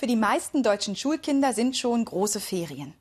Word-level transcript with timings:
Für 0.00 0.06
die 0.06 0.16
meisten 0.16 0.62
deutschen 0.62 0.96
Schulkinder 0.96 1.52
sind 1.52 1.76
schon 1.76 2.06
große 2.06 2.40
Ferien. 2.40 2.94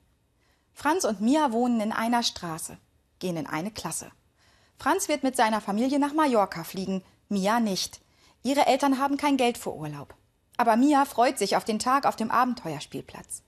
Franz 0.74 1.06
und 1.06 1.22
Mia 1.22 1.54
wohnen 1.54 1.80
in 1.80 1.94
einer 1.94 2.24
Straße, 2.24 2.78
gehen 3.20 3.38
in 3.38 3.48
eine 3.48 3.72
Klasse. 3.72 4.12
Franz 4.78 5.08
wird 5.08 5.24
mit 5.24 5.38
seiner 5.38 5.62
Familie 5.62 5.98
nach 5.98 6.12
Mallorca 6.12 6.66
fliegen, 6.66 7.02
Mia 7.30 7.62
nicht. 7.62 8.02
Ihre 8.44 8.66
Eltern 8.66 9.00
haben 9.00 9.16
kein 9.16 9.38
Geld 9.38 9.58
für 9.58 9.74
Urlaub. 9.74 10.14
Aber 10.58 10.76
Mia 10.76 11.06
freut 11.06 11.40
sich 11.40 11.56
auf 11.56 11.64
den 11.64 11.80
Tag 11.80 12.06
auf 12.06 12.18
dem 12.18 12.32
Abenteuerspielplatz. 12.32 13.44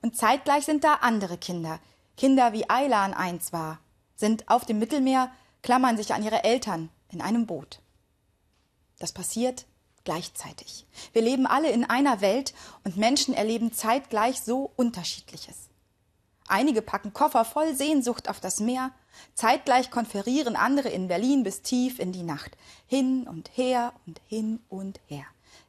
Und 0.00 0.16
zeitgleich 0.16 0.64
sind 0.64 0.84
da 0.84 0.94
andere 1.00 1.38
Kinder, 1.38 1.80
Kinder 2.16 2.52
wie 2.52 2.70
Aylan 2.70 3.14
eins 3.14 3.52
war, 3.52 3.80
sind 4.14 4.48
auf 4.48 4.64
dem 4.64 4.78
Mittelmeer, 4.78 5.32
klammern 5.62 5.96
sich 5.96 6.14
an 6.14 6.22
ihre 6.22 6.44
Eltern 6.44 6.88
in 7.08 7.20
einem 7.20 7.46
Boot. 7.46 7.80
Das 9.00 9.10
passiert 9.10 9.66
gleichzeitig. 10.04 10.86
Wir 11.12 11.22
leben 11.22 11.46
alle 11.46 11.70
in 11.70 11.84
einer 11.84 12.20
Welt 12.20 12.54
und 12.84 12.96
Menschen 12.96 13.34
erleben 13.34 13.72
zeitgleich 13.72 14.40
so 14.40 14.70
Unterschiedliches. 14.76 15.68
Einige 16.48 16.82
packen 16.82 17.12
Koffer 17.12 17.44
voll 17.44 17.76
Sehnsucht 17.76 18.28
auf 18.28 18.40
das 18.40 18.58
Meer, 18.58 18.90
zeitgleich 19.34 19.90
konferieren 19.90 20.56
andere 20.56 20.88
in 20.88 21.06
Berlin 21.06 21.44
bis 21.44 21.62
tief 21.62 21.98
in 21.98 22.12
die 22.12 22.24
Nacht. 22.24 22.56
Hin 22.86 23.28
und 23.28 23.56
her 23.56 23.92
und 24.06 24.20
hin 24.26 24.60
und 24.68 25.00
her. 25.06 25.24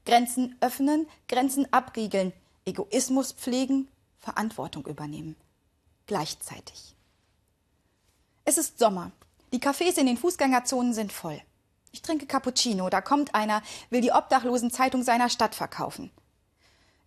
Grenzen 0.05 0.55
öffnen, 0.59 1.07
Grenzen 1.27 1.71
abriegeln, 1.71 2.33
Egoismus 2.65 3.31
pflegen, 3.33 3.89
Verantwortung 4.19 4.85
übernehmen. 4.87 5.35
Gleichzeitig. 6.07 6.95
Es 8.45 8.57
ist 8.57 8.79
Sommer. 8.79 9.11
Die 9.53 9.59
Cafés 9.59 9.97
in 9.97 10.07
den 10.07 10.17
Fußgängerzonen 10.17 10.93
sind 10.93 11.11
voll. 11.11 11.41
Ich 11.91 12.01
trinke 12.01 12.25
Cappuccino, 12.25 12.89
da 12.89 13.01
kommt 13.01 13.35
einer, 13.35 13.61
will 13.89 14.01
die 14.01 14.11
Obdachlosenzeitung 14.11 15.03
seiner 15.03 15.29
Stadt 15.29 15.55
verkaufen. 15.55 16.09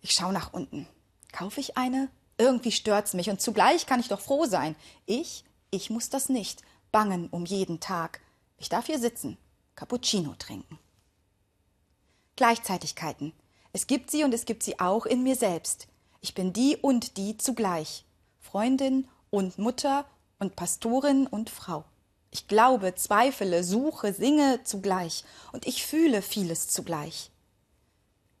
Ich 0.01 0.11
schaue 0.11 0.33
nach 0.33 0.53
unten. 0.53 0.87
Kaufe 1.31 1.59
ich 1.59 1.77
eine? 1.77 2.09
Irgendwie 2.37 2.71
stört's 2.71 3.13
mich 3.13 3.29
und 3.29 3.41
zugleich 3.41 3.87
kann 3.87 3.99
ich 3.99 4.09
doch 4.09 4.21
froh 4.21 4.45
sein. 4.45 4.75
Ich, 5.05 5.43
ich 5.71 5.89
muss 5.89 6.09
das 6.09 6.29
nicht. 6.29 6.61
Bangen 6.91 7.27
um 7.29 7.45
jeden 7.45 7.79
Tag. 7.79 8.21
Ich 8.57 8.69
darf 8.69 8.85
hier 8.85 8.99
sitzen, 8.99 9.37
Cappuccino 9.75 10.35
trinken. 10.37 10.79
Gleichzeitigkeiten. 12.35 13.33
Es 13.73 13.87
gibt 13.87 14.11
sie 14.11 14.23
und 14.23 14.33
es 14.33 14.45
gibt 14.45 14.63
sie 14.63 14.79
auch 14.79 15.05
in 15.05 15.23
mir 15.23 15.35
selbst. 15.35 15.87
Ich 16.21 16.33
bin 16.33 16.53
die 16.53 16.77
und 16.77 17.17
die 17.17 17.37
zugleich. 17.37 18.05
Freundin 18.39 19.07
und 19.29 19.57
Mutter 19.57 20.05
und 20.39 20.55
Pastorin 20.55 21.27
und 21.27 21.49
Frau. 21.49 21.85
Ich 22.35 22.49
glaube, 22.49 22.95
zweifle, 22.95 23.63
suche, 23.63 24.11
singe 24.11 24.59
zugleich, 24.65 25.23
und 25.53 25.65
ich 25.65 25.85
fühle 25.85 26.21
vieles 26.21 26.67
zugleich. 26.67 27.31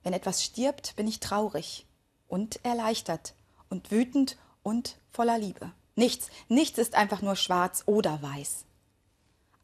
Wenn 0.03 0.11
etwas 0.11 0.43
stirbt, 0.43 0.97
bin 0.97 1.07
ich 1.07 1.21
traurig 1.21 1.85
und 2.27 2.59
erleichtert 2.65 3.35
und 3.69 3.91
wütend 3.91 4.35
und 4.63 4.97
voller 5.11 5.37
Liebe. 5.37 5.71
Nichts, 5.95 6.27
nichts 6.49 6.77
ist 6.77 6.93
einfach 6.95 7.21
nur 7.21 7.37
schwarz 7.37 7.83
oder 7.85 8.21
weiß. 8.21 8.65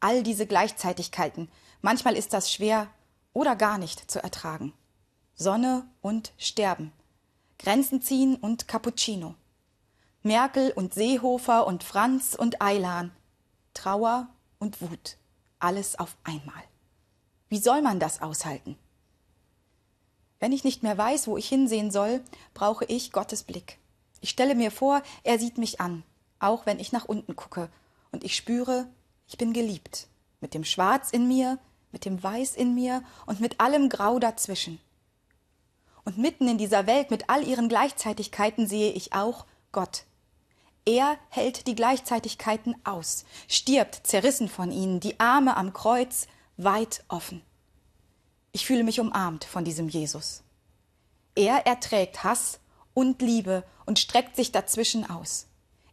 All 0.00 0.22
diese 0.22 0.46
Gleichzeitigkeiten, 0.46 1.50
manchmal 1.82 2.16
ist 2.16 2.32
das 2.32 2.50
schwer 2.50 2.88
oder 3.34 3.54
gar 3.54 3.76
nicht 3.76 4.10
zu 4.10 4.22
ertragen. 4.22 4.72
Sonne 5.34 5.86
und 6.00 6.32
Sterben, 6.38 6.90
Grenzen 7.58 8.00
ziehen 8.00 8.36
und 8.36 8.66
Cappuccino, 8.66 9.34
Merkel 10.22 10.70
und 10.70 10.94
Seehofer 10.94 11.66
und 11.66 11.84
Franz 11.84 12.34
und 12.34 12.62
Eilan, 12.62 13.14
Trauer 13.74 14.28
und 14.58 14.80
Wut, 14.80 15.16
alles 15.58 15.98
auf 15.98 16.16
einmal. 16.24 16.62
Wie 17.48 17.58
soll 17.58 17.82
man 17.82 18.00
das 18.00 18.22
aushalten? 18.22 18.76
Wenn 20.40 20.52
ich 20.52 20.64
nicht 20.64 20.82
mehr 20.82 20.98
weiß, 20.98 21.28
wo 21.28 21.36
ich 21.36 21.48
hinsehen 21.48 21.90
soll, 21.90 22.20
brauche 22.54 22.84
ich 22.86 23.12
Gottes 23.12 23.42
Blick. 23.44 23.78
Ich 24.20 24.30
stelle 24.30 24.54
mir 24.54 24.70
vor, 24.70 25.02
er 25.22 25.38
sieht 25.38 25.58
mich 25.58 25.80
an, 25.80 26.02
auch 26.38 26.66
wenn 26.66 26.80
ich 26.80 26.92
nach 26.92 27.04
unten 27.04 27.36
gucke, 27.36 27.68
und 28.10 28.24
ich 28.24 28.36
spüre, 28.36 28.86
ich 29.26 29.38
bin 29.38 29.52
geliebt, 29.52 30.08
mit 30.40 30.54
dem 30.54 30.64
Schwarz 30.64 31.10
in 31.10 31.28
mir, 31.28 31.58
mit 31.92 32.04
dem 32.04 32.22
Weiß 32.22 32.56
in 32.56 32.74
mir 32.74 33.02
und 33.26 33.40
mit 33.40 33.60
allem 33.60 33.88
Grau 33.88 34.18
dazwischen. 34.18 34.80
Und 36.04 36.18
mitten 36.18 36.48
in 36.48 36.58
dieser 36.58 36.86
Welt 36.86 37.10
mit 37.10 37.30
all 37.30 37.46
ihren 37.46 37.68
Gleichzeitigkeiten 37.68 38.66
sehe 38.66 38.92
ich 38.92 39.12
auch 39.12 39.46
Gott, 39.70 40.04
er 40.84 41.16
hält 41.28 41.66
die 41.66 41.74
Gleichzeitigkeiten 41.74 42.74
aus, 42.84 43.24
stirbt 43.48 44.06
zerrissen 44.06 44.48
von 44.48 44.72
ihnen, 44.72 45.00
die 45.00 45.20
Arme 45.20 45.56
am 45.56 45.72
Kreuz 45.72 46.26
weit 46.56 47.04
offen. 47.08 47.42
Ich 48.52 48.66
fühle 48.66 48.84
mich 48.84 49.00
umarmt 49.00 49.44
von 49.44 49.64
diesem 49.64 49.88
Jesus. 49.88 50.42
Er 51.34 51.66
erträgt 51.66 52.24
Hass 52.24 52.58
und 52.94 53.22
Liebe 53.22 53.64
und 53.86 53.98
streckt 53.98 54.36
sich 54.36 54.52
dazwischen 54.52 55.08
aus. 55.08 55.46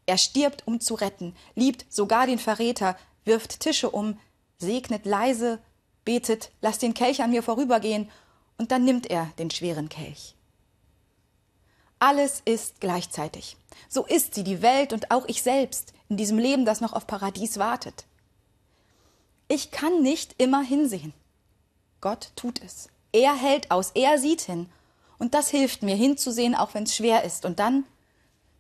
Er 0.06 0.18
stirbt, 0.18 0.66
um 0.66 0.80
zu 0.80 0.96
retten, 0.96 1.36
liebt 1.56 1.86
sogar 1.94 2.26
den 2.26 2.40
Verräter, 2.40 2.98
wirft 3.26 3.60
Tische 3.60 3.92
um, 3.92 4.20
segnet 4.58 5.06
leise, 5.06 5.60
betet, 6.04 6.52
lass 6.62 6.80
den 6.80 6.96
Kelch 6.96 7.22
an 7.22 7.30
mir 7.30 7.44
vorübergehen, 7.44 8.10
und 8.58 8.72
dann 8.72 8.84
nimmt 8.84 9.10
er 9.10 9.32
den 9.38 9.52
schweren 9.52 9.88
Kelch. 9.88 10.36
Alles 12.00 12.42
ist 12.46 12.80
gleichzeitig. 12.80 13.58
So 13.90 14.06
ist 14.06 14.36
sie, 14.36 14.44
die 14.44 14.62
Welt 14.62 14.94
und 14.94 15.12
auch 15.12 15.26
ich 15.28 15.44
selbst, 15.44 15.94
in 16.08 16.18
diesem 16.18 16.38
Leben, 16.38 16.66
das 16.66 16.82
noch 16.82 16.94
auf 16.94 17.08
Paradies 17.08 17.58
wartet. 17.58 18.06
Ich 19.48 19.72
kann 19.72 20.02
nicht 20.02 20.36
immer 20.38 20.62
hinsehen. 20.62 21.14
Gott 22.02 22.32
tut 22.36 22.62
es. 22.64 22.88
Er 23.12 23.36
hält 23.36 23.72
aus, 23.72 23.92
er 23.96 24.18
sieht 24.18 24.42
hin. 24.42 24.70
Und 25.18 25.34
das 25.34 25.50
hilft 25.50 25.84
mir 25.84 25.96
hinzusehen, 25.96 26.56
auch 26.56 26.74
wenn 26.74 26.84
es 26.84 26.96
schwer 26.96 27.24
ist. 27.24 27.44
Und 27.46 27.60
dann 27.60 27.86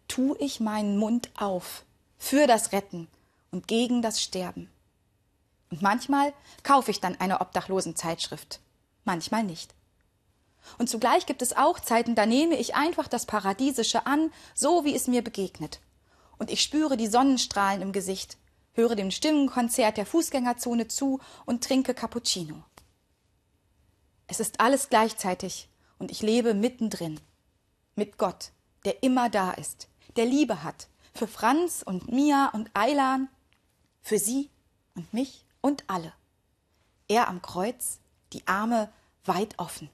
tu 0.07 0.35
ich 0.39 0.59
meinen 0.59 0.97
Mund 0.97 1.29
auf 1.37 1.85
für 2.17 2.47
das 2.47 2.73
Retten 2.73 3.07
und 3.51 3.67
gegen 3.67 4.01
das 4.01 4.21
Sterben. 4.21 4.69
Und 5.71 5.81
manchmal 5.81 6.33
kaufe 6.63 6.91
ich 6.91 6.99
dann 6.99 7.19
eine 7.19 7.39
Obdachlosenzeitschrift, 7.39 8.59
manchmal 9.05 9.43
nicht. 9.43 9.73
Und 10.77 10.89
zugleich 10.89 11.25
gibt 11.25 11.41
es 11.41 11.55
auch 11.55 11.79
Zeiten, 11.79 12.15
da 12.15 12.25
nehme 12.25 12.55
ich 12.57 12.75
einfach 12.75 13.07
das 13.07 13.25
Paradiesische 13.25 14.05
an, 14.05 14.31
so 14.53 14.85
wie 14.85 14.95
es 14.95 15.07
mir 15.07 15.23
begegnet. 15.23 15.79
Und 16.37 16.51
ich 16.51 16.61
spüre 16.61 16.97
die 16.97 17.07
Sonnenstrahlen 17.07 17.81
im 17.81 17.91
Gesicht, 17.91 18.37
höre 18.73 18.95
dem 18.95 19.11
Stimmenkonzert 19.11 19.97
der 19.97 20.05
Fußgängerzone 20.05 20.87
zu 20.87 21.19
und 21.45 21.63
trinke 21.63 21.93
Cappuccino. 21.93 22.63
Es 24.27 24.39
ist 24.39 24.59
alles 24.59 24.89
gleichzeitig 24.89 25.69
und 25.97 26.11
ich 26.11 26.21
lebe 26.21 26.53
mittendrin. 26.53 27.19
Mit 27.95 28.17
Gott, 28.17 28.51
der 28.85 29.03
immer 29.03 29.29
da 29.29 29.51
ist, 29.51 29.89
der 30.15 30.25
Liebe 30.25 30.63
hat. 30.63 30.87
Für 31.13 31.27
Franz 31.27 31.83
und 31.83 32.11
Mia 32.11 32.49
und 32.53 32.69
Eilan, 32.73 33.27
für 34.01 34.19
sie 34.19 34.49
und 34.95 35.13
mich 35.13 35.45
und 35.61 35.83
alle. 35.87 36.13
Er 37.07 37.27
am 37.27 37.41
Kreuz, 37.41 37.99
die 38.31 38.47
Arme 38.47 38.91
weit 39.25 39.57
offen. 39.57 39.89